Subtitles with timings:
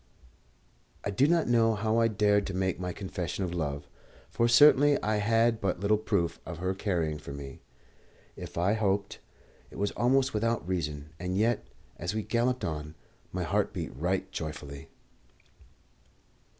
[1.05, 3.87] I do not know how I dared to make my confession of love,
[4.31, 7.61] for certainly I had but little proof of her caring for me.
[8.35, 9.19] If I hoped,
[9.69, 11.67] it was almost without reason; and yet,
[11.97, 12.95] as we galloped on,
[13.31, 14.89] my heart beat right joyfully.